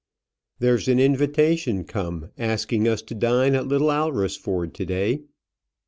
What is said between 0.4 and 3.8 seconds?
"There's an invitation come, asking us to dine at